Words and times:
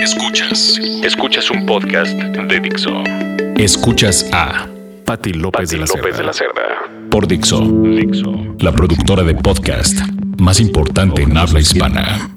Escuchas. 0.00 0.78
Escuchas 1.04 1.50
un 1.50 1.66
podcast 1.66 2.12
de 2.12 2.60
Dixo. 2.60 3.02
Escuchas 3.56 4.26
a 4.32 4.66
Patti 5.04 5.32
López, 5.32 5.70
de, 5.70 5.78
la 5.78 5.86
López 5.86 6.16
de 6.16 6.24
la 6.24 6.32
Cerda. 6.32 6.62
Por 7.10 7.28
Dixo. 7.28 7.60
Dixo. 7.60 8.56
La 8.58 8.72
productora 8.72 9.22
de 9.22 9.34
podcast 9.34 9.98
más 10.38 10.58
importante 10.58 11.22
en 11.22 11.36
habla 11.36 11.60
hispana. 11.60 12.30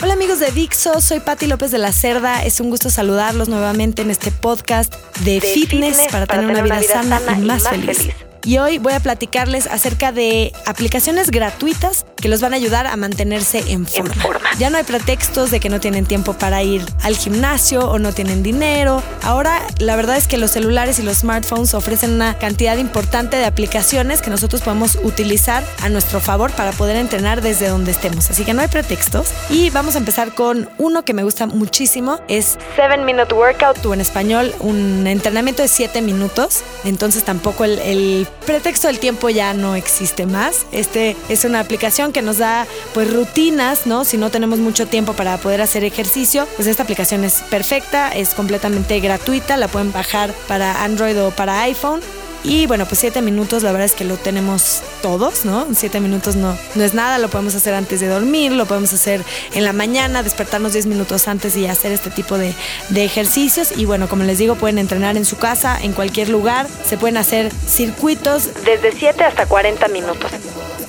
Hola 0.00 0.12
amigos 0.12 0.38
de 0.38 0.50
Dixo, 0.52 1.00
soy 1.00 1.20
Patti 1.20 1.46
López 1.46 1.72
de 1.72 1.78
la 1.78 1.92
Cerda. 1.92 2.44
Es 2.44 2.60
un 2.60 2.70
gusto 2.70 2.88
saludarlos 2.88 3.48
nuevamente 3.48 4.02
en 4.02 4.10
este 4.10 4.30
podcast 4.30 4.94
de, 5.24 5.40
fitness, 5.40 6.06
para, 6.10 6.26
tener, 6.26 6.46
una 6.46 6.62
vida, 6.62 6.82
sana, 6.82 7.20
y 7.36 7.42
más, 7.42 7.68
feliz 7.68 8.14
y 8.44 8.58
hoy 8.58 8.78
voy 8.78 8.92
a 8.92 9.00
platicarles 9.00 9.66
acerca 9.66 10.12
de 10.12 10.52
aplicaciones 10.66 11.30
gratuitas 11.30 12.06
que 12.16 12.28
los 12.28 12.40
van 12.40 12.52
a 12.52 12.56
ayudar 12.56 12.86
a 12.86 12.96
mantenerse 12.96 13.64
en 13.68 13.86
forma. 13.86 14.50
Ya 14.58 14.70
no 14.70 14.78
hay 14.78 14.84
pretextos 14.84 15.50
de 15.50 15.60
que 15.60 15.68
no 15.68 15.80
tienen 15.80 16.06
tiempo 16.06 16.32
para 16.32 16.62
ir 16.62 16.84
al 17.02 17.16
gimnasio 17.16 17.88
o 17.88 17.98
no 17.98 18.12
tienen 18.12 18.42
dinero. 18.42 19.02
Ahora 19.22 19.62
la 19.78 19.96
verdad 19.96 20.16
es 20.16 20.26
que 20.26 20.36
los 20.36 20.50
celulares 20.50 20.98
y 20.98 21.02
los 21.02 21.18
smartphones 21.18 21.74
ofrecen 21.74 22.12
una 22.12 22.38
cantidad 22.38 22.76
importante 22.76 23.36
de 23.36 23.44
aplicaciones 23.44 24.22
que 24.22 24.30
nosotros 24.30 24.62
podemos 24.62 24.98
utilizar 25.02 25.64
a 25.82 25.88
nuestro 25.88 26.20
favor 26.20 26.50
para 26.52 26.72
poder 26.72 26.96
entrenar 26.96 27.42
desde 27.42 27.68
donde 27.68 27.90
estemos. 27.90 28.30
Así 28.30 28.44
que 28.44 28.54
no 28.54 28.62
hay 28.62 28.68
pretextos. 28.68 29.32
Y 29.50 29.70
vamos 29.70 29.94
a 29.94 29.98
empezar 29.98 30.34
con 30.34 30.68
uno 30.78 31.04
que 31.04 31.14
me 31.14 31.22
gusta 31.22 31.46
muchísimo. 31.46 32.20
Es 32.28 32.58
7 32.76 32.98
Minute 32.98 33.34
Workout 33.34 33.84
o 33.84 33.94
en 33.94 34.00
español 34.00 34.54
un 34.60 35.06
entrenamiento 35.06 35.62
de 35.62 35.68
7 35.68 36.00
minutos. 36.02 36.62
Entonces 36.84 37.24
tampoco 37.24 37.64
el, 37.64 37.78
el 37.80 38.27
pretexto 38.46 38.88
del 38.88 38.98
tiempo 38.98 39.28
ya 39.28 39.54
no 39.54 39.74
existe 39.74 40.26
más. 40.26 40.66
Este 40.72 41.16
es 41.28 41.44
una 41.44 41.60
aplicación 41.60 42.12
que 42.12 42.22
nos 42.22 42.38
da 42.38 42.66
pues 42.94 43.12
rutinas, 43.12 43.86
¿no? 43.86 44.04
Si 44.04 44.16
no 44.16 44.30
tenemos 44.30 44.58
mucho 44.58 44.86
tiempo 44.86 45.12
para 45.12 45.36
poder 45.38 45.60
hacer 45.60 45.84
ejercicio, 45.84 46.46
pues 46.56 46.68
esta 46.68 46.82
aplicación 46.82 47.24
es 47.24 47.42
perfecta, 47.50 48.10
es 48.10 48.34
completamente 48.34 49.00
gratuita, 49.00 49.56
la 49.56 49.68
pueden 49.68 49.92
bajar 49.92 50.32
para 50.46 50.84
Android 50.84 51.20
o 51.20 51.30
para 51.30 51.62
iPhone 51.62 52.00
y 52.44 52.66
bueno, 52.66 52.86
pues 52.86 53.00
siete 53.00 53.22
minutos, 53.22 53.62
la 53.62 53.72
verdad 53.72 53.86
es 53.86 53.94
que 53.94 54.04
lo 54.04 54.16
tenemos 54.16 54.82
todos, 55.02 55.44
¿no? 55.44 55.66
Siete 55.74 56.00
minutos 56.00 56.36
no, 56.36 56.56
no 56.74 56.84
es 56.84 56.94
nada, 56.94 57.18
lo 57.18 57.28
podemos 57.28 57.54
hacer 57.54 57.74
antes 57.74 58.00
de 58.00 58.08
dormir, 58.08 58.52
lo 58.52 58.66
podemos 58.66 58.92
hacer 58.92 59.22
en 59.54 59.64
la 59.64 59.72
mañana, 59.72 60.22
despertarnos 60.22 60.72
diez 60.72 60.86
minutos 60.86 61.28
antes 61.28 61.56
y 61.56 61.66
hacer 61.66 61.92
este 61.92 62.10
tipo 62.10 62.38
de, 62.38 62.54
de 62.90 63.04
ejercicios. 63.04 63.76
Y 63.76 63.84
bueno, 63.84 64.08
como 64.08 64.24
les 64.24 64.38
digo, 64.38 64.54
pueden 64.54 64.78
entrenar 64.78 65.16
en 65.16 65.24
su 65.24 65.36
casa, 65.36 65.78
en 65.80 65.92
cualquier 65.92 66.28
lugar, 66.28 66.66
se 66.86 66.96
pueden 66.96 67.16
hacer 67.16 67.52
circuitos 67.52 68.50
desde 68.64 68.92
7 68.92 69.24
hasta 69.24 69.46
40 69.46 69.88
minutos. 69.88 70.30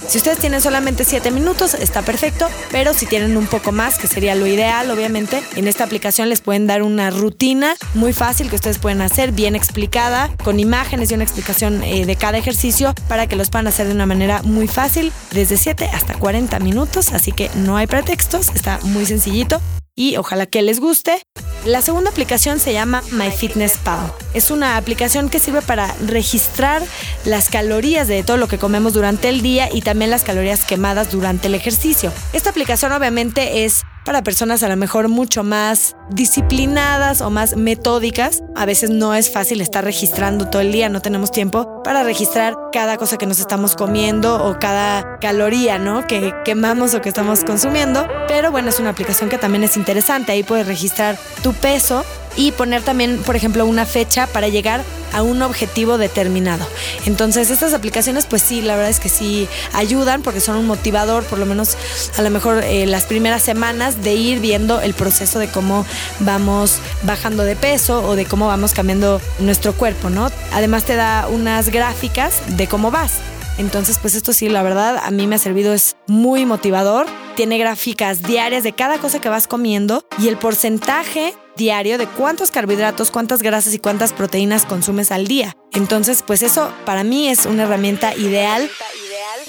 Si 0.10 0.18
ustedes 0.18 0.40
tienen 0.40 0.60
solamente 0.60 1.04
7 1.06 1.30
minutos, 1.30 1.76
está 1.76 2.02
perfecto, 2.02 2.48
pero 2.72 2.96
si 2.96 3.06
tienen 3.06 3.38
un 3.38 3.46
poco 3.46 3.72
más, 3.72 4.00
que 4.00 4.08
sería 4.08 4.34
lo 4.34 4.48
ideal, 4.48 4.90
obviamente, 4.90 5.44
en 5.56 5.68
esta 5.68 5.84
aplicación 5.84 6.30
les 6.30 6.42
pueden 6.42 6.66
dar 6.66 6.82
una 6.82 7.12
rutina 7.12 7.76
muy 7.94 8.12
fácil 8.12 8.50
que 8.50 8.56
ustedes 8.56 8.80
pueden 8.80 9.02
hacer, 9.02 9.34
bien 9.34 9.56
explicada, 9.56 10.36
con 10.44 10.60
imágenes 10.60 11.12
y 11.12 11.14
una 11.14 11.26
explicación 11.26 11.84
eh, 11.84 12.08
de 12.08 12.16
cada 12.16 12.40
ejercicio 12.40 12.96
para 13.08 13.28
que 13.28 13.36
los 13.36 13.52
puedan 13.52 13.68
hacer 13.68 13.86
de 13.86 13.94
una 13.94 14.08
manera 14.08 14.42
muy 14.42 14.68
fácil, 14.68 15.12
desde 15.30 15.58
7 15.58 15.88
hasta 15.94 16.16
40 16.16 16.58
minutos, 16.58 17.14
así 17.14 17.32
que 17.32 17.52
no 17.54 17.78
hay 17.78 17.86
pretextos, 17.86 18.50
está 18.56 18.80
muy 18.82 19.06
sencillito 19.06 19.62
y 19.96 20.18
ojalá 20.18 20.48
que 20.48 20.64
les 20.64 20.80
guste. 20.80 21.22
La 21.66 21.82
segunda 21.82 22.10
aplicación 22.10 22.58
se 22.60 22.72
llama 22.72 23.04
MyFitnessPal. 23.12 24.14
Es 24.34 24.50
una 24.50 24.78
aplicación 24.78 25.30
que 25.30 25.40
sirve 25.40 25.62
para 25.62 25.94
registrar 26.06 26.82
las 27.26 27.50
calorías 27.50 28.08
de 28.08 28.24
todo 28.24 28.38
lo 28.38 28.48
que 28.48 28.58
comemos 28.58 28.94
durante 28.94 29.28
el 29.28 29.42
día 29.42 29.68
y 29.72 29.82
también 29.82 30.10
las 30.10 30.24
calorías 30.24 30.64
quemadas 30.64 31.12
durante 31.12 31.48
el 31.48 31.56
ejercicio. 31.56 32.14
Esta 32.32 32.52
aplicación 32.52 32.94
obviamente 32.94 33.66
es 33.66 33.84
para 34.10 34.24
personas 34.24 34.64
a 34.64 34.70
lo 34.70 34.76
mejor 34.76 35.08
mucho 35.08 35.44
más 35.44 35.96
disciplinadas 36.10 37.22
o 37.22 37.30
más 37.30 37.56
metódicas. 37.56 38.42
A 38.56 38.66
veces 38.66 38.90
no 38.90 39.14
es 39.14 39.30
fácil 39.30 39.62
estar 39.62 39.84
registrando 39.84 40.48
todo 40.48 40.64
el 40.64 40.72
día, 40.72 40.90
no 40.90 41.00
tenemos 41.00 41.32
tiempo 41.32 41.84
para 41.84 42.02
registrar 42.02 42.56
cada 42.74 42.98
cosa 42.98 43.20
que 43.20 43.28
nos 43.28 43.40
estamos 43.40 43.76
comiendo 43.76 44.44
o 44.44 44.58
cada 44.58 45.20
caloría, 45.20 45.78
¿no? 45.78 46.08
Que 46.08 46.34
quemamos 46.44 46.96
o 46.96 47.02
que 47.02 47.10
estamos 47.10 47.44
consumiendo. 47.44 48.08
Pero 48.28 48.52
bueno, 48.52 48.70
es 48.70 48.80
una 48.80 48.90
aplicación 48.90 49.30
que 49.30 49.38
también 49.38 49.64
es 49.64 49.78
interesante. 49.78 50.32
Ahí 50.32 50.42
puedes 50.42 50.66
registrar 50.66 51.16
tu 51.44 51.54
peso 51.54 52.04
y 52.36 52.52
poner 52.52 52.82
también, 52.82 53.18
por 53.20 53.36
ejemplo, 53.36 53.66
una 53.66 53.86
fecha 53.86 54.28
para 54.28 54.48
llegar 54.48 54.84
a 55.14 55.24
un 55.24 55.42
objetivo 55.42 55.98
determinado. 55.98 56.66
Entonces, 57.06 57.50
estas 57.50 57.74
aplicaciones, 57.74 58.26
pues 58.26 58.42
sí, 58.42 58.62
la 58.62 58.76
verdad 58.76 58.90
es 58.90 59.00
que 59.00 59.10
sí 59.10 59.48
ayudan 59.74 60.22
porque 60.22 60.40
son 60.40 60.58
un 60.58 60.68
motivador, 60.68 61.24
por 61.24 61.40
lo 61.40 61.46
menos 61.46 61.78
a 62.18 62.22
lo 62.22 62.30
mejor 62.30 62.64
eh, 62.64 62.86
las 62.86 63.06
primeras 63.06 63.42
semanas, 63.42 64.04
de 64.04 64.14
ir 64.14 64.40
viendo 64.40 64.82
el 64.82 64.94
proceso 64.94 65.40
de 65.40 65.48
cómo 65.48 65.86
vamos 66.20 66.80
bajando 67.04 67.44
de 67.44 67.56
peso 67.56 68.04
o 68.04 68.16
de 68.16 68.26
cómo 68.26 68.48
vamos 68.48 68.74
cambiando 68.74 69.22
nuestro 69.40 69.74
cuerpo, 69.74 70.10
¿no? 70.10 70.32
Además 70.54 70.84
te 70.84 70.96
da 70.96 71.28
unas 71.30 71.70
gráficas 71.70 72.42
de 72.58 72.68
cómo 72.68 72.92
vas. 72.92 73.20
Entonces, 73.58 73.98
pues 73.98 74.16
esto 74.16 74.32
sí, 74.32 74.48
la 74.48 74.64
verdad, 74.64 74.98
a 75.04 75.12
mí 75.12 75.28
me 75.28 75.36
ha 75.36 75.40
servido, 75.40 75.74
es 75.74 75.98
muy 76.08 76.46
motivador. 76.46 77.08
Tiene 77.40 77.58
gráficas 77.58 78.22
diarias 78.22 78.64
de 78.66 78.74
cada 78.74 78.98
cosa 78.98 79.22
que 79.22 79.30
vas 79.30 79.48
comiendo 79.48 80.04
y 80.18 80.28
el 80.28 80.36
porcentaje 80.36 81.34
diario 81.56 81.98
de 81.98 82.06
cuántos 82.06 82.52
carbohidratos, 82.52 83.12
cuántas 83.12 83.42
grasas 83.42 83.74
y 83.74 83.80
cuántas 83.80 84.12
proteínas 84.12 84.66
consumes 84.66 85.10
al 85.14 85.26
día. 85.26 85.56
Entonces, 85.72 86.22
pues 86.22 86.44
eso 86.44 86.74
para 86.86 87.06
mí 87.06 87.30
es 87.30 87.46
una 87.46 87.64
herramienta 87.64 88.14
ideal 88.14 88.70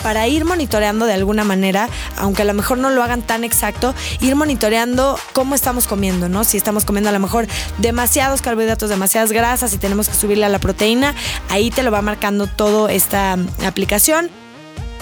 para 0.05 0.29
ir 0.29 0.45
monitoreando 0.45 1.05
de 1.05 1.15
alguna 1.15 1.43
manera, 1.43 1.89
aunque 2.17 2.43
a 2.43 2.45
lo 2.45 2.55
mejor 2.55 2.79
no 2.79 2.91
lo 2.91 3.03
hagan 3.03 3.23
tan 3.23 3.43
exacto, 3.43 3.93
ir 4.21 4.37
monitoreando 4.37 5.19
cómo 5.33 5.57
estamos 5.57 5.89
comiendo, 5.89 6.29
¿no? 6.29 6.45
Si 6.45 6.57
estamos 6.57 6.85
comiendo 6.85 7.11
a 7.11 7.13
lo 7.13 7.19
mejor 7.19 7.49
demasiados 7.79 8.41
carbohidratos, 8.41 8.89
demasiadas 8.89 9.33
grasas 9.33 9.75
y 9.75 9.79
tenemos 9.79 10.09
que 10.09 10.15
subirle 10.15 10.47
a 10.47 10.49
la 10.49 10.61
proteína, 10.61 11.17
ahí 11.49 11.73
te 11.73 11.83
lo 11.83 11.91
va 11.91 12.03
marcando 12.03 12.47
todo 12.47 12.89
esta 12.89 13.37
aplicación. 13.67 14.31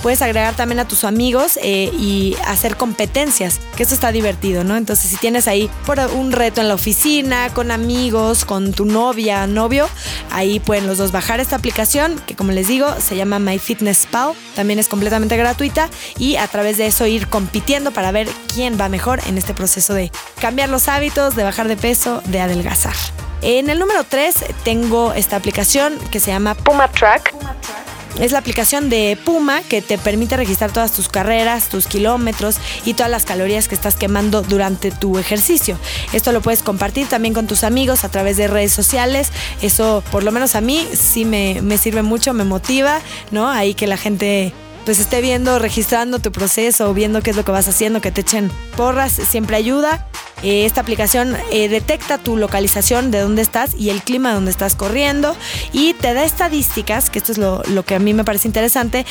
Puedes 0.03 0.23
agregar 0.23 0.55
también 0.55 0.81
a 0.81 0.87
tus 0.87 1.05
amigos 1.05 1.59
eh, 1.63 1.91
y 1.99 2.37
hacer 2.47 2.77
competencias, 2.77 3.61
que 3.77 3.83
eso 3.83 3.95
está 3.95 4.13
divertido, 4.13 4.65
¿no? 4.65 4.77
Entonces, 4.77 5.11
si 5.11 5.17
tienes 5.17 5.49
ahí 5.49 5.69
por 5.87 5.99
un 5.99 6.33
reto 6.33 6.61
en 6.61 6.69
la 6.69 6.75
oficina, 6.75 7.53
con 7.53 7.71
amigos, 7.71 8.45
con 8.45 8.73
tu 8.73 8.85
novia, 8.85 9.47
novio, 9.47 9.89
ahí 10.31 10.61
pueden 10.61 10.87
los 10.87 10.99
dos 10.99 11.13
bajar 11.13 11.41
esta 11.41 11.57
aplicación, 11.57 12.21
que 12.27 12.37
como 12.37 12.53
les 12.53 12.69
digo, 12.69 12.95
se 13.01 13.17
llama 13.17 13.39
MyFitnessPal. 13.39 14.35
También 14.55 14.79
es 14.79 14.89
completamente 14.89 15.37
gratuita 15.37 15.89
y 16.19 16.37
a 16.37 16.47
través 16.47 16.79
de 16.79 16.87
eso 16.87 17.07
ir 17.07 17.29
compitiendo 17.29 17.91
para 17.91 18.13
ver 18.13 18.29
quién 18.53 18.79
va 18.81 18.89
mejor 18.89 19.21
en 19.27 19.39
este 19.39 19.55
proceso 19.55 19.95
de 19.95 20.13
cambiar 20.41 20.69
los 20.69 20.89
hábitos, 20.89 21.37
de 21.37 21.45
bajar 21.45 21.69
de 21.69 21.77
peso, 21.77 22.23
de 22.27 22.41
adelgazar. 22.41 22.95
En 23.43 23.71
el 23.71 23.79
número 23.79 24.05
3 24.05 24.35
tengo 24.65 25.13
esta 25.13 25.37
aplicación 25.37 25.97
que 26.11 26.19
se 26.21 26.31
llama 26.31 26.55
Puma 26.55 26.89
Track. 26.89 27.33
Puma 27.33 27.55
Track 27.61 27.88
es 28.19 28.33
la 28.33 28.39
aplicación 28.39 28.89
de 28.89 29.19
Puma 29.25 29.63
que 29.63 29.83
te 29.83 29.99
permite 29.99 30.37
registrar 30.37 30.73
todas 30.73 30.93
tus 30.93 31.09
carreras, 31.09 31.69
tus 31.69 31.87
kilómetros 31.87 32.57
y 32.85 32.95
todas 32.95 33.11
las 33.11 33.25
calorías 33.25 33.69
que 33.69 33.75
estás 33.75 33.97
quemando 33.97 34.43
durante 34.43 34.91
tu 34.91 35.19
ejercicio. 35.19 35.79
Esto 36.13 36.33
lo 36.33 36.41
puedes 36.41 36.63
compartir 36.63 37.07
también 37.07 37.35
con 37.35 37.47
tus 37.47 37.65
amigos 37.65 38.05
a 38.05 38.09
través 38.09 38.37
de 38.37 38.49
redes 38.49 38.73
sociales. 38.73 39.31
Eso, 39.63 40.03
por 40.11 40.25
lo 40.25 40.33
menos 40.33 40.55
a 40.55 40.61
mí, 40.61 40.87
sí 40.93 41.25
me, 41.25 41.61
me 41.63 41.79
sirve 41.79 42.03
mucho, 42.03 42.35
me 42.35 42.45
motiva, 42.45 43.01
¿no? 43.31 43.49
Ahí 43.49 43.75
que 43.75 43.87
la 43.87 43.97
gente 43.97 44.53
pues 44.85 45.01
esté 45.01 45.21
viendo, 45.21 45.59
registrando 45.59 46.19
tu 46.19 46.33
proceso, 46.33 46.95
viendo 46.95 47.21
qué 47.21 47.29
es 47.29 47.37
lo 47.37 47.45
que 47.45 47.53
vas 47.53 47.69
haciendo, 47.69 48.01
que 48.01 48.11
te 48.11 48.23
echen 48.23 48.51
porras, 48.75 49.13
siempre 49.13 49.57
ayuda. 49.57 50.09
Eh, 50.43 50.65
esta 50.65 50.81
aplicación 50.81 51.37
eh, 51.51 51.69
detecta 51.69 52.19
tu 52.19 52.37
localización 52.37 53.11
de 53.11 53.21
dónde 53.21 53.43
estás 53.43 53.75
y 53.75 53.91
el 53.91 54.03
clima 54.03 54.33
donde 54.33 54.51
estás 54.51 54.77
corriendo 54.77 55.37
y 55.73 55.95
te 55.95 56.15
da 56.15 56.25
estadísticas, 56.25 57.11
que 57.11 57.19
esto 57.19 57.33
es 57.33 57.39
lo, 57.39 57.63
que 57.85 57.95
a 57.95 57.99
mí 57.99 58.15
me 58.15 58.25
parece 58.25 58.49
interesante, 58.49 59.05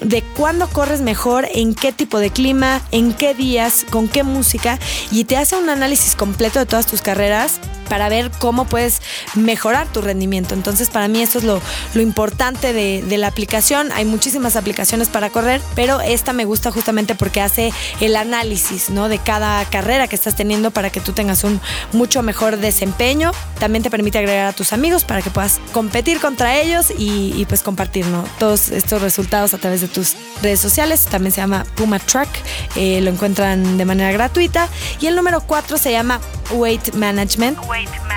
de 0.00 0.22
cuándo 0.36 0.68
corres 0.68 1.00
mejor, 1.00 1.48
en 1.54 1.74
qué 1.74 1.92
tipo 1.92 2.18
de 2.18 2.30
clima, 2.30 2.82
en 2.90 3.14
qué 3.14 3.34
días, 3.34 3.86
con 3.90 4.08
qué 4.08 4.22
música 4.22 4.78
y 5.10 5.24
te 5.24 5.36
hace 5.36 5.56
un 5.56 5.70
análisis 5.70 6.14
completo 6.14 6.58
de 6.58 6.66
todas 6.66 6.86
tus 6.86 7.00
carreras 7.00 7.60
para 7.88 8.08
ver 8.08 8.30
cómo 8.38 8.66
puedes 8.66 9.00
mejorar 9.34 9.86
tu 9.86 10.02
rendimiento. 10.02 10.54
Entonces, 10.54 10.90
para 10.90 11.08
mí 11.08 11.22
esto 11.22 11.38
es 11.38 11.44
lo, 11.44 11.60
lo 11.94 12.02
importante 12.02 12.72
de, 12.72 13.02
de, 13.02 13.18
la 13.18 13.28
aplicación. 13.28 13.92
Hay 13.92 14.04
muchísimas 14.04 14.56
aplicaciones 14.56 15.08
para 15.08 15.30
correr, 15.30 15.60
pero 15.74 16.00
esta 16.00 16.32
me 16.32 16.44
gusta 16.44 16.70
justamente 16.70 17.14
porque 17.14 17.40
hace 17.40 17.72
el 18.00 18.16
análisis 18.16 18.90
¿no? 18.90 19.08
de 19.08 19.18
cada 19.18 19.64
carrera 19.66 20.08
que 20.08 20.16
estás 20.16 20.36
teniendo 20.36 20.65
para 20.70 20.90
que 20.90 21.00
tú 21.00 21.12
tengas 21.12 21.44
un 21.44 21.60
mucho 21.92 22.22
mejor 22.22 22.58
desempeño. 22.58 23.32
También 23.58 23.82
te 23.82 23.90
permite 23.90 24.18
agregar 24.18 24.46
a 24.46 24.52
tus 24.52 24.72
amigos 24.72 25.04
para 25.04 25.22
que 25.22 25.30
puedas 25.30 25.60
competir 25.72 26.20
contra 26.20 26.56
ellos 26.58 26.92
y, 26.96 27.44
pues 27.48 27.62
compartir 27.62 28.06
todos 28.38 28.70
estos 28.70 29.02
resultados 29.02 29.54
a 29.54 29.58
través 29.58 29.80
de 29.80 29.88
tus 29.88 30.16
redes 30.42 30.60
sociales. 30.60 31.06
También 31.06 31.32
se 31.32 31.40
llama 31.40 31.64
Puma 31.76 31.98
Track. 31.98 32.28
Eh, 32.76 33.00
lo 33.00 33.10
encuentran 33.10 33.78
de 33.78 33.84
manera 33.84 34.12
gratuita. 34.12 34.68
Y 35.00 35.06
el 35.06 35.16
número 35.16 35.40
4 35.40 35.78
se 35.78 35.92
llama 35.92 36.20
Weight 36.52 36.94
Management. 36.94 37.58
Weight 37.68 37.90
Management 37.90 38.15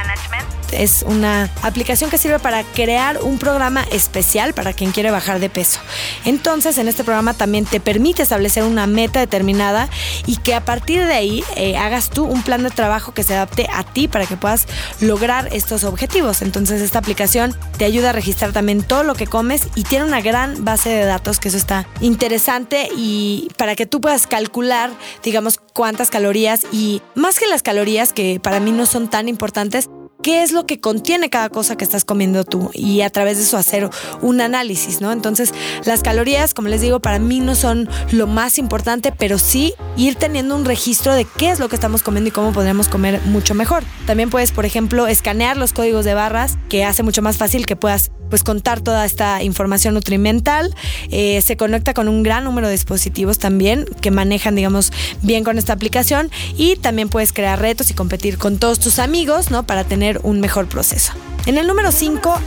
Es 0.72 1.04
una 1.08 1.50
aplicación 1.62 2.10
que 2.10 2.18
sirve 2.18 2.40
para 2.40 2.64
crear 2.64 3.22
un 3.22 3.38
programa 3.38 3.84
especial 3.92 4.54
para 4.54 4.74
quien 4.74 4.92
quiere 4.92 5.12
bajar 5.12 5.40
de 5.40 5.50
peso. 5.50 5.80
Entonces, 6.26 6.78
en 6.78 6.88
este 6.88 7.04
programa 7.04 7.34
también 7.34 7.66
te 7.66 7.80
permite 7.80 8.22
establecer 8.22 8.64
una 8.64 8.88
meta 8.88 9.20
determinada 9.20 9.90
y 10.26 10.38
que 10.38 10.54
a 10.54 10.66
partir 10.66 11.06
de 11.06 11.14
ahí 11.14 11.44
eh, 11.56 11.78
hagas 11.78 12.10
tú 12.10 12.26
un 12.26 12.44
plan 12.44 12.64
de 12.64 12.70
trabajo 12.70 13.14
que 13.14 13.24
se 13.24 13.34
adapte 13.34 13.68
a 13.72 13.84
ti 13.84 14.08
para 14.08 14.26
que 14.26 14.38
puedas 14.38 14.68
lograr 15.02 15.50
estos 15.52 15.84
objetivos. 15.84 16.42
Entonces, 16.42 16.82
esta 16.82 17.00
aplicación 17.00 17.56
te 17.78 17.86
ayuda 17.86 18.10
a 18.10 18.14
registrar 18.14 18.52
también 18.52 18.84
todo 18.84 19.04
lo 19.04 19.16
que 19.16 19.28
comes 19.28 19.68
y 19.76 19.84
tiene 19.84 20.06
una 20.06 20.22
gran 20.22 20.64
base 20.64 20.90
de 20.90 21.06
datos, 21.06 21.40
que 21.40 21.50
eso 21.50 21.58
está 21.58 21.88
interesante 22.02 22.90
y 22.96 23.50
para 23.58 23.76
que 23.76 23.86
tú 23.86 24.02
puedas 24.02 24.28
calcular, 24.28 24.92
digamos, 25.24 25.60
cuántas 25.74 26.10
calorías 26.10 26.62
y 26.72 27.02
más 27.16 27.40
que 27.40 27.48
las 27.48 27.64
calorías, 27.64 28.14
que 28.14 28.40
para 28.40 28.60
mí 28.60 28.72
no 28.72 28.86
son 28.86 29.10
tan 29.10 29.28
importantes, 29.28 29.90
qué 30.22 30.44
es 30.44 30.52
lo 30.52 30.66
que 30.66 30.80
contiene 30.80 31.30
cada 31.30 31.50
cosa 31.50 31.78
que 31.78 31.84
estás 31.84 32.06
comiendo 32.06 32.44
tú 32.44 32.72
y 32.74 33.02
a 33.02 33.10
través 33.10 33.38
de 33.38 33.44
eso 33.44 33.58
hacer 33.58 33.90
un 34.22 34.42
análisis, 34.42 35.02
¿no? 35.02 35.12
Entonces, 35.12 35.54
las 35.86 36.04
calorías, 36.04 36.54
como 36.54 36.68
les 36.68 36.82
digo, 36.82 37.00
para 37.00 37.20
mí 37.20 37.40
no 37.40 37.56
son 37.56 37.90
lo 38.12 38.28
más 38.28 38.58
importante, 38.58 39.12
pero 39.12 39.38
sí 39.38 39.74
ir 39.96 40.16
teniendo 40.16 40.56
un 40.56 40.66
registro 40.66 41.16
de 41.16 41.26
qué 41.26 41.50
es 41.50 41.60
lo 41.60 41.70
que 41.70 41.76
estamos 41.76 42.04
comiendo 42.04 42.30
y 42.30 42.32
cómo 42.32 42.52
podríamos 42.52 42.88
comer 42.88 43.22
mucho 43.26 43.56
mejor. 43.56 43.84
También 44.06 44.30
puedes, 44.30 44.52
por 44.52 44.66
ejemplo, 44.66 45.08
escanear 45.08 45.58
los 45.58 45.74
códigos 45.74 46.06
de 46.06 46.14
barras, 46.14 46.58
que 46.70 46.84
hace 46.84 47.04
mucho 47.04 47.22
más 47.22 47.38
fácil 47.38 47.66
que 47.66 47.76
puedas 47.76 48.12
pues 48.30 48.44
contar 48.44 48.82
toda 48.82 49.06
esta 49.06 49.44
información 49.44 49.94
nutrimental. 49.94 50.76
Eh, 51.10 51.42
se 51.42 51.58
conecta 51.58 51.94
con 51.94 52.08
un 52.08 52.24
gran 52.24 52.44
número 52.44 52.68
de 52.68 52.74
dispositivos 52.74 53.40
también 53.40 53.86
que 54.02 54.12
manejan, 54.12 54.56
digamos, 54.56 54.92
bien 55.22 55.44
con 55.44 55.58
esta 55.58 55.74
aplicación 55.74 56.32
y 56.58 56.76
también 56.76 57.10
puedes 57.10 57.34
crear 57.34 57.60
retos 57.60 57.90
y 57.92 57.94
competir 57.94 58.38
con 58.38 58.58
todos 58.58 58.80
tus 58.80 59.00
amigos, 59.00 59.52
¿no? 59.52 59.64
Para 59.64 59.84
tener 59.84 60.20
un 60.24 60.40
mejor 60.40 60.68
proceso. 60.68 61.14
En 61.46 61.58
el 61.58 61.68
número 61.68 61.92
5 61.92 62.40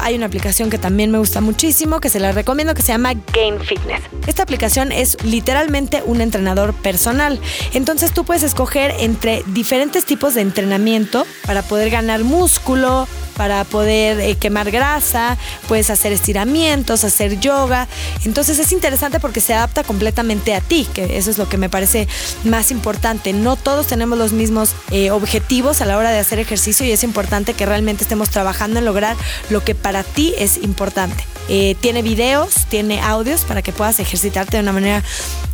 hay 0.00 0.14
una 0.14 0.26
aplicación 0.26 0.70
que 0.70 0.78
también 0.78 1.10
me 1.10 1.18
gusta 1.18 1.40
muchísimo, 1.40 2.00
que 2.00 2.08
se 2.08 2.20
la 2.20 2.32
recomiendo, 2.32 2.74
que 2.74 2.82
se 2.82 2.92
llama 2.92 3.14
Gain 3.32 3.60
Fitness. 3.60 4.00
Esta 4.26 4.42
aplicación 4.42 4.92
es 4.92 5.22
literalmente 5.24 6.02
un 6.04 6.20
entrenador 6.20 6.74
personal. 6.74 7.40
Entonces 7.72 8.12
tú 8.12 8.24
puedes 8.24 8.42
escoger 8.42 8.94
entre 9.00 9.42
diferentes 9.48 10.04
tipos 10.04 10.34
de 10.34 10.42
entrenamiento 10.42 11.26
para 11.46 11.62
poder 11.62 11.90
ganar 11.90 12.24
músculo, 12.24 13.08
para 13.38 13.64
poder 13.64 14.20
eh, 14.20 14.34
quemar 14.34 14.70
grasa, 14.72 15.38
puedes 15.68 15.88
hacer 15.88 16.12
estiramientos, 16.12 17.04
hacer 17.04 17.38
yoga. 17.38 17.86
Entonces 18.24 18.58
es 18.58 18.72
interesante 18.72 19.20
porque 19.20 19.40
se 19.40 19.54
adapta 19.54 19.84
completamente 19.84 20.54
a 20.54 20.60
ti, 20.60 20.86
que 20.92 21.16
eso 21.16 21.30
es 21.30 21.38
lo 21.38 21.48
que 21.48 21.56
me 21.56 21.70
parece 21.70 22.08
más 22.44 22.70
importante. 22.72 23.32
No 23.32 23.54
todos 23.56 23.86
tenemos 23.86 24.18
los 24.18 24.32
mismos 24.32 24.74
eh, 24.90 25.12
objetivos 25.12 25.80
a 25.80 25.86
la 25.86 25.96
hora 25.96 26.10
de 26.10 26.18
hacer 26.18 26.40
ejercicio 26.40 26.84
y 26.84 26.90
es 26.90 27.04
importante 27.04 27.54
que 27.54 27.64
realmente 27.64 28.02
estemos 28.02 28.28
trabajando 28.28 28.80
en 28.80 28.84
lograr 28.84 29.16
lo 29.50 29.64
que 29.64 29.76
para 29.76 30.02
ti 30.02 30.34
es 30.36 30.58
importante. 30.58 31.24
Eh, 31.48 31.76
tiene 31.80 32.02
videos, 32.02 32.66
tiene 32.68 33.00
audios 33.00 33.44
para 33.44 33.62
que 33.62 33.72
puedas 33.72 34.00
ejercitarte 34.00 34.56
de 34.56 34.62
una 34.62 34.72
manera 34.72 35.02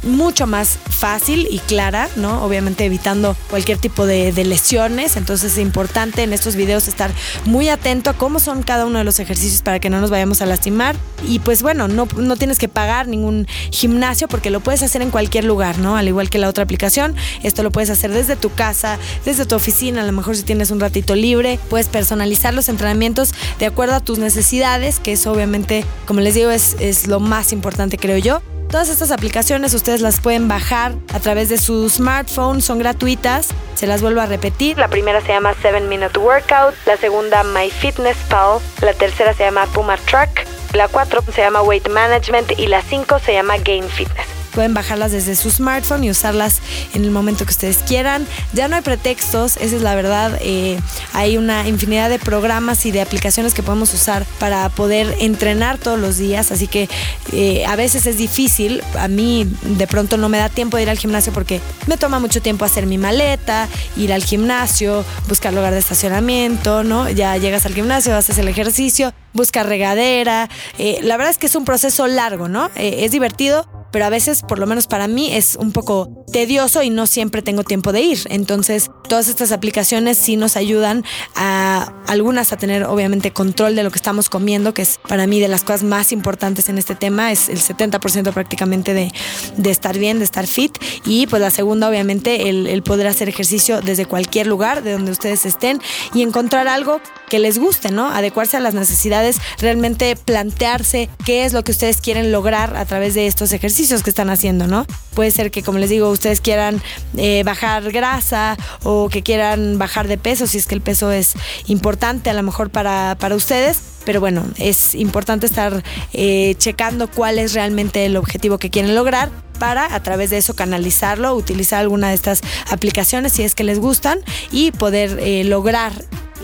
mucho 0.03 0.47
más 0.47 0.79
fácil 0.89 1.49
y 1.51 1.59
clara, 1.61 2.09
¿no? 2.17 2.45
Obviamente 2.45 2.85
evitando 2.85 3.37
cualquier 3.51 3.79
tipo 3.79 4.07
de, 4.07 4.33
lesiones. 4.45 5.17
Entonces 5.17 5.53
es 5.53 5.59
importante 5.59 6.23
en 6.23 6.33
estos 6.33 6.57
videos 6.57 6.89
estar 6.89 7.11
muy 7.45 7.69
atento 7.69 8.11
a 8.11 8.13
cómo 8.13 8.39
son 8.39 8.63
cada 8.63 8.85
uno 8.85 8.99
de 8.99 9.05
los 9.05 9.19
ejercicios 9.19 9.63
para 9.63 9.81
que 9.81 9.89
no 9.89 10.01
nos 10.01 10.11
vayamos 10.11 10.43
a 10.43 10.47
lastimar. 10.47 10.97
Y 11.27 11.39
pues 11.39 11.63
bueno, 11.63 11.89
no, 11.89 12.07
no 12.17 12.37
tienes 12.37 12.59
que 12.59 12.69
pagar 12.69 13.09
ningún 13.09 13.47
gimnasio 13.71 14.29
porque 14.29 14.51
lo 14.51 14.61
puedes 14.61 14.83
hacer 14.83 15.01
en 15.01 15.11
cualquier 15.11 15.45
lugar, 15.45 15.79
¿no? 15.79 15.97
Al 15.97 16.09
igual 16.09 16.29
que 16.29 16.39
la 16.39 16.49
otra 16.49 16.65
aplicación, 16.65 17.15
esto 17.43 17.63
lo 17.63 17.71
puedes 17.71 17.91
hacer 17.91 18.13
desde 18.13 18.37
tu 18.37 18.51
casa, 18.51 18.99
desde 19.25 19.47
tu 19.47 19.55
oficina, 19.55 20.03
a 20.03 20.05
lo 20.05 20.13
mejor 20.13 20.37
si 20.37 20.43
tienes 20.43 20.71
un 20.71 20.81
ratito 20.81 21.15
libre, 21.15 21.59
puedes 21.71 21.89
personalizar 21.89 22.53
los 22.53 22.69
entrenamientos 22.69 23.35
de 23.59 23.67
acuerdo 23.67 23.95
a 23.95 24.01
tus 24.01 24.19
necesidades, 24.19 25.01
que 25.01 25.13
eso 25.13 25.33
obviamente, 25.33 25.84
como 26.07 26.21
les 26.21 26.35
digo, 26.35 26.51
es, 26.51 26.77
es 26.81 27.07
lo 27.07 27.21
más 27.21 27.53
importante 27.53 27.99
creo 27.99 28.19
yo. 28.19 28.43
Todas 28.71 28.89
estas 28.89 29.13
aplicaciones 29.13 29.73
ustedes 29.73 30.01
las 30.01 30.21
pueden 30.21 30.49
bajar 30.49 30.95
a 31.13 31.21
través 31.21 31.49
de 31.49 31.59
su 31.59 31.89
smartphone, 31.89 32.61
son 32.61 32.81
gratuitas. 32.81 33.51
Se 33.77 33.87
las 33.87 34.03
vuelvo 34.03 34.21
a 34.21 34.27
repetir. 34.27 34.77
La 34.79 34.89
primera 34.89 35.21
se 35.21 35.29
llama 35.29 35.55
7 35.61 35.83
Minute 35.83 36.19
Workout, 36.19 36.75
la 36.87 36.97
segunda 36.97 37.45
My 37.45 37.71
Fitness 37.71 38.17
Pal, 38.29 38.59
la 38.83 38.93
tercera 38.95 39.33
se 39.33 39.45
llama 39.45 39.67
Puma 39.67 39.97
Track, 39.97 40.47
la 40.73 40.89
4 40.89 41.23
se 41.33 41.43
llama 41.43 41.63
Weight 41.63 41.89
Management 41.89 42.59
y 42.59 42.67
la 42.67 42.83
5 42.83 43.21
se 43.21 43.35
llama 43.35 43.59
Gain 43.59 43.89
Fitness. 43.89 44.34
Pueden 44.55 44.75
bajarlas 44.75 45.13
desde 45.13 45.35
su 45.35 45.51
smartphone 45.51 46.05
y 46.05 46.11
usarlas 46.11 46.61
en 46.95 47.05
el 47.05 47.11
momento 47.11 47.45
que 47.45 47.51
ustedes 47.51 47.79
quieran. 47.79 48.27
Ya 48.53 48.69
no 48.69 48.77
hay 48.77 48.83
pretextos, 48.83 49.57
esa 49.57 49.77
es 49.77 49.83
la 49.83 49.95
verdad. 49.95 50.39
Eh, 50.41 50.79
hay 51.13 51.37
una 51.37 51.67
infinidad 51.67 52.09
de 52.09 52.19
programas 52.19 52.87
y 52.87 52.93
de 52.93 53.01
aplicaciones 53.01 53.53
que 53.55 53.63
podemos 53.63 53.93
usar 53.93 54.25
para 54.39 54.69
poder 54.69 55.17
entrenar 55.21 55.79
todos 55.79 55.99
los 55.99 56.19
días. 56.19 56.53
Así 56.53 56.69
que 56.69 56.89
eh, 57.33 57.65
a 57.67 57.77
veces 57.77 58.07
es 58.07 58.17
difícil. 58.17 58.83
A 58.99 59.09
mí 59.09 59.47
de 59.63 59.87
pronto 59.87 60.17
no 60.17 60.29
me 60.29 60.39
da 60.39 60.49
tiempo 60.49 60.77
de 60.77 60.85
ir 60.85 60.91
al 60.91 60.99
gimnasio 60.99 61.33
porque 61.33 61.61
me 61.87 61.97
toma 61.97 62.21
mucho 62.21 62.41
tiempo 62.41 62.65
hacer 62.65 62.87
mi 62.87 62.99
maleta, 62.99 63.69
ir 63.97 64.13
al 64.13 64.23
gimnasio, 64.23 65.05
buscar 65.29 65.53
lugar 65.53 65.73
de 65.73 65.81
estacionamiento, 65.81 66.85
¿no? 66.85 67.11
Ya 67.11 67.37
llegas 67.37 67.67
al 67.67 67.75
gimnasio, 67.75 68.17
haces 68.17 68.39
el 68.39 68.49
ejercicio, 68.49 69.13
buscas 69.33 69.67
regadera. 69.67 70.49
Eh, 70.79 71.01
la 71.03 71.17
verdad 71.17 71.33
es 71.33 71.39
que 71.39 71.47
es 71.47 71.57
un 71.57 71.65
proceso 71.65 72.07
largo, 72.07 72.49
¿no? 72.49 72.71
es 72.77 73.11
divertido, 73.11 73.67
pero 73.95 74.07
a 74.07 74.11
veces, 74.11 74.43
por 74.43 74.59
lo 74.59 74.67
menos 74.67 74.89
para 74.89 75.07
mí, 75.07 75.33
es 75.33 75.55
un 75.55 75.71
poco 75.71 76.25
tedioso 76.33 76.83
y 76.83 76.91
no 76.91 77.07
siempre 77.07 77.43
tengo 77.43 77.63
tiempo 77.63 77.93
de 77.93 78.01
ir. 78.01 78.19
Entonces, 78.29 78.91
todas 79.09 79.29
estas 79.29 79.53
aplicaciones 79.53 80.19
sí 80.19 80.37
nos 80.37 80.57
ayudan 80.57 81.05
a 81.37 81.93
algunas 82.09 82.53
a 82.53 82.57
tener 82.57 82.83
obviamente 82.87 83.31
control 83.31 83.77
de 83.77 83.85
lo 83.85 83.93
que 83.93 83.99
estamos 83.99 84.29
comiendo, 84.29 84.75
que 84.75 84.83
es 84.83 84.99
para 85.09 85.29
mí 85.29 85.39
de 85.39 85.47
las 85.47 85.63
cosas 85.63 85.85
más 85.85 86.11
importantes 86.11 86.69
en 86.69 86.77
este 86.77 86.97
tema, 86.97 87.31
es 87.31 87.49
el 87.49 87.61
70% 87.61 88.33
prácticamente 88.33 88.95
de, 88.95 89.13
de, 89.59 89.71
estar 89.71 89.97
bien, 89.97 90.19
de 90.19 90.25
estar 90.25 90.49
fit. 90.49 90.77
Y 91.07 91.29
pues 91.29 91.41
la 91.41 91.53
segunda, 91.53 91.89
obviamente, 91.89 92.49
el, 92.49 92.67
el 92.67 92.83
poder 92.83 93.07
hacer 93.07 93.29
ejercicio 93.29 93.81
desde 93.81 94.07
cualquier 94.07 94.49
lugar, 94.49 94.83
de 94.83 94.91
donde 94.91 95.13
ustedes 95.13 95.47
estén 95.47 95.81
y 96.15 96.23
encontrar 96.23 96.67
algo 96.67 97.01
que 97.29 97.39
les 97.39 97.59
guste, 97.59 97.93
¿no? 97.93 98.09
Adecuarse 98.09 98.57
a 98.57 98.61
las 98.61 98.75
necesidades, 98.75 99.37
realmente 99.59 100.17
plantearse 100.17 101.09
qué 101.25 101.45
es 101.45 101.53
lo 101.53 101.63
que 101.63 101.71
ustedes 101.71 102.01
quieren 102.01 102.33
lograr 102.33 102.77
a 102.77 102.85
través 102.87 103.15
de 103.15 103.29
estos 103.29 103.53
ejercicios 103.53 103.84
que 104.03 104.11
están 104.11 104.31
haciendo, 104.31 104.67
¿no? 104.67 104.87
Puede 105.15 105.31
ser 105.31 105.51
que, 105.51 105.63
como 105.63 105.79
les 105.79 105.91
digo, 105.91 106.09
ustedes 106.09 106.41
quieran 106.41 106.83
eh, 107.17 107.43
bajar 107.45 107.91
grasa 107.93 108.57
o 108.83 109.09
que 109.09 109.23
quieran 109.23 109.79
bajar 109.79 110.09
de 110.09 110.19
peso, 110.19 110.47
si 110.47 110.59
es 110.59 110.67
que 110.67 110.75
el 110.75 110.81
peso 110.81 111.13
es 111.13 111.35
importante 111.67 112.31
a 112.31 112.35
lo 112.35 112.43
mejor 112.43 112.71
para, 112.71 113.17
para 113.19 113.35
ustedes. 113.35 113.81
Pero 114.05 114.21
bueno, 114.21 114.45
es 114.57 114.95
importante 114.95 115.47
estar 115.47 115.83
eh, 116.13 116.55
checando 116.59 117.09
cuál 117.09 117.39
es 117.39 117.55
realmente 117.55 118.05
el 118.05 118.17
objetivo 118.17 118.59
que 118.59 118.71
quieren 118.71 118.95
lograr 118.95 119.31
para 119.59 119.95
a 119.95 120.03
través 120.03 120.31
de 120.31 120.39
eso 120.39 120.55
canalizarlo, 120.55 121.35
utilizar 121.35 121.81
alguna 121.81 122.09
de 122.09 122.15
estas 122.15 122.43
aplicaciones 122.71 123.33
si 123.33 123.45
es 123.45 123.55
que 123.55 123.65
les 123.65 123.79
gustan 123.79 124.19
y 124.51 124.73
poder 124.73 125.19
eh, 125.21 125.45
lograr 125.45 125.93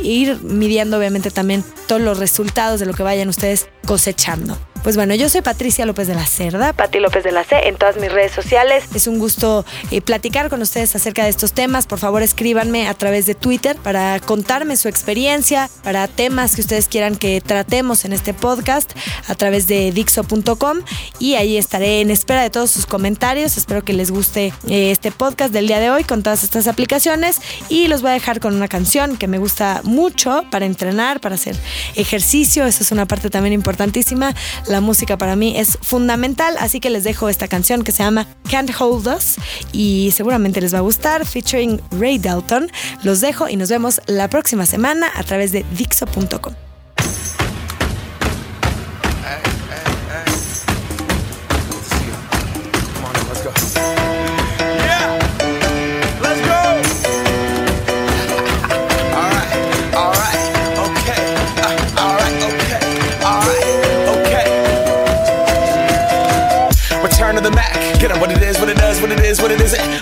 ir 0.03 0.41
midiendo 0.43 0.97
obviamente 0.97 1.31
también 1.31 1.65
todos 1.87 2.01
los 2.01 2.19
resultados 2.19 2.81
de 2.81 2.87
lo 2.87 2.95
que 2.95 3.03
vayan 3.03 3.29
ustedes 3.29 3.69
cosechando. 3.85 4.57
Pues 4.83 4.97
bueno, 4.97 5.15
yo 5.15 5.29
soy 5.29 5.43
Patricia 5.43 5.85
López 5.85 6.09
de 6.09 6.15
la 6.15 6.25
Cerda, 6.25 6.73
Pati 6.73 7.01
López 7.01 7.23
de 7.23 7.33
la 7.33 7.45
C 7.45 7.69
en 7.69 7.77
todas 7.77 7.99
mis 7.99 8.11
redes 8.11 8.33
sociales. 8.33 8.85
Es 8.95 9.07
un 9.07 9.19
gusto 9.19 9.67
eh, 9.91 10.01
platicar 10.01 10.49
con 10.49 10.63
ustedes 10.63 10.97
acerca 10.97 11.25
de 11.25 11.29
estos 11.29 11.53
temas. 11.53 11.87
Por 11.87 11.99
favor, 11.99 12.23
escríbanme 12.23 12.89
a 12.89 12.95
través 12.95 13.27
de 13.27 13.35
Twitter 13.35 13.77
para 13.77 14.19
contarme 14.21 14.79
su 14.79 14.89
experiencia, 14.89 15.69
para 15.85 16.09
temas 16.09 16.55
que 16.55 16.63
ustedes 16.63 16.89
quieran 16.89 17.17
que 17.17 17.43
tratemos 17.43 18.07
en 18.07 18.15
este 18.15 18.33
podcast 18.33 18.91
a 19.29 19.35
través 19.35 19.67
de 19.67 19.93
dixo.com 19.93 20.79
y 21.19 21.35
ahí 21.35 21.59
estaré 21.59 22.01
en 22.01 22.11
espera 22.11 22.43
de 22.43 22.49
todos 22.49 22.71
sus 22.71 22.87
comentarios. 22.87 23.59
Espero 23.59 23.85
que 23.85 23.93
les 23.93 24.11
guste 24.11 24.55
eh, 24.67 24.91
este 24.91 25.13
podcast 25.13 25.53
del 25.53 25.67
día 25.67 25.79
de 25.79 25.91
hoy 25.91 26.05
con 26.05 26.23
todas 26.23 26.43
estas 26.43 26.67
aplicaciones 26.69 27.43
y 27.69 27.89
los 27.89 28.01
voy 28.01 28.13
a 28.13 28.15
dejar 28.15 28.41
con 28.41 28.55
una 28.55 28.69
canción 28.69 29.19
que 29.19 29.29
me 29.29 29.37
gusta 29.37 29.83
mucho 29.85 30.45
para 30.51 30.65
entrenar, 30.65 31.21
para 31.21 31.35
hacer 31.35 31.55
ejercicio. 31.97 32.65
Esa 32.65 32.83
es 32.83 32.93
una 32.93 33.05
parte 33.05 33.29
también 33.29 33.53
importantísima 33.53 34.35
la 34.71 34.81
música 34.81 35.19
para 35.19 35.37
mí 35.37 35.55
es 35.57 35.79
fundamental, 35.83 36.57
así 36.59 36.81
que 36.81 36.91
les 36.91 37.05
dejo 37.05 37.29
esta 37.29 37.49
canción 37.49 37.83
que 37.83 37.93
se 37.93 38.03
llama 38.03 38.27
Can't 38.51 38.71
Hold 38.79 39.09
Us 39.09 39.37
y 39.73 40.11
seguramente 40.13 40.61
les 40.61 40.73
va 40.73 40.79
a 40.79 40.83
gustar, 40.83 41.27
featuring 41.27 41.81
Ray 41.91 42.19
Dalton. 42.19 42.71
Los 43.03 43.21
dejo 43.21 43.49
y 43.49 43.57
nos 43.57 43.69
vemos 43.69 44.01
la 44.07 44.29
próxima 44.29 44.67
semana 44.67 45.09
a 45.15 45.23
través 45.25 45.53
de 45.53 45.65
Dixo.com. 45.77 46.70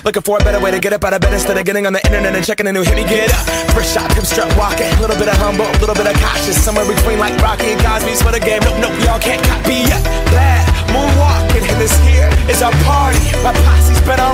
Looking 0.09 0.25
for 0.25 0.41
a 0.41 0.43
better 0.43 0.57
way 0.57 0.71
to 0.71 0.79
get 0.79 0.91
up 0.91 1.03
out 1.03 1.13
of 1.13 1.21
bed 1.21 1.37
instead 1.37 1.55
of 1.55 1.63
getting 1.69 1.85
on 1.85 1.93
the 1.93 2.01
internet 2.01 2.33
and 2.33 2.43
checking 2.43 2.65
a 2.65 2.73
new 2.73 2.81
hit. 2.81 2.97
Me 2.97 3.05
get 3.05 3.29
up, 3.29 3.45
fresh 3.77 3.93
shot, 3.93 4.09
pimp 4.09 4.25
strut 4.25 4.49
walking. 4.57 4.89
Little 4.97 5.13
bit 5.21 5.29
of 5.29 5.37
humble, 5.37 5.69
a 5.69 5.77
little 5.77 5.93
bit 5.93 6.09
of 6.09 6.17
cautious. 6.17 6.57
Somewhere 6.57 6.81
between 6.81 7.19
like 7.21 7.37
Rocky 7.45 7.77
and 7.77 7.81
Cosby's 7.85 8.17
for 8.17 8.33
the 8.33 8.41
game. 8.41 8.57
Nope, 8.65 8.81
nope, 8.81 8.97
y'all 9.05 9.21
can't 9.21 9.37
copy 9.45 9.85
yet. 9.85 10.01
Glad 10.33 10.65
moonwalking, 10.89 11.61
and 11.61 11.77
this 11.77 11.93
here 12.01 12.25
is 12.49 12.65
our 12.65 12.73
party. 12.89 13.21
My 13.45 13.53
posse's 13.53 14.01
been 14.01 14.17
on 14.17 14.33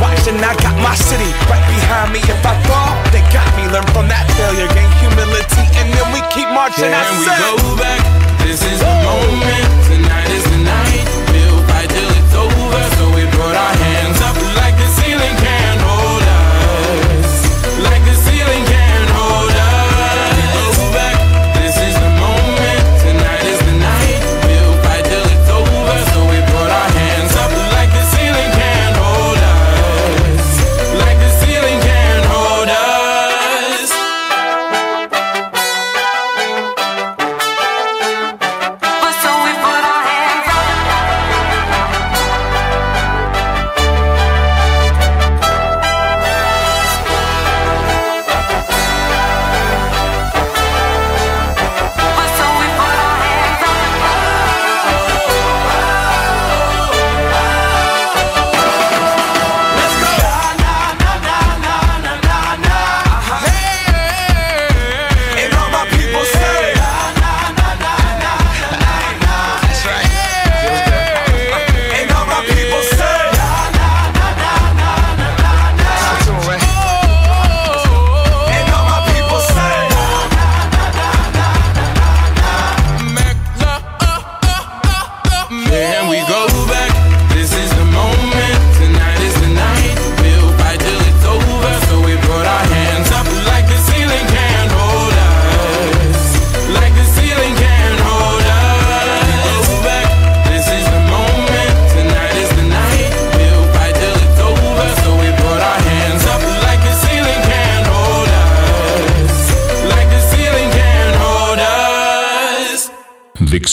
watching. 0.00 0.36
I 0.40 0.54
got 0.60 0.76
my 0.82 0.94
city 0.94 1.30
right 1.50 1.64
behind 1.68 2.12
me. 2.12 2.20
If 2.20 2.40
I 2.44 2.54
fall, 2.68 2.94
they 3.12 3.22
got 3.32 3.48
me. 3.56 3.64
Learn 3.72 3.86
from 3.94 4.08
that 4.08 4.24
failure, 4.36 4.68
gain 4.72 4.90
humility, 5.00 5.64
and 5.80 5.88
then 5.92 6.06
we 6.12 6.20
keep 6.32 6.48
marching. 6.52 6.92
I 6.92 7.02
Can 7.02 7.18
we 7.20 7.26
go 7.26 7.76
back? 7.76 8.00
This 8.44 8.62
is 8.62 8.78
the 8.80 8.92
moment. 9.04 9.95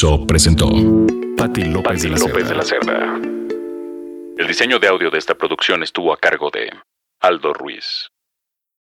Dixo 0.03 0.27
presentó 0.27 0.67
Patti 1.37 1.63
López, 1.63 2.01
de, 2.01 2.09
la 2.09 2.17
López 2.17 2.49
de 2.49 2.55
la 2.55 2.63
Cerda. 2.63 3.21
El 4.37 4.47
diseño 4.47 4.77
de 4.77 4.89
audio 4.89 5.09
de 5.09 5.17
esta 5.17 5.33
producción 5.33 5.81
estuvo 5.81 6.11
a 6.11 6.17
cargo 6.17 6.49
de 6.51 6.69
Aldo 7.21 7.53
Ruiz. 7.53 8.09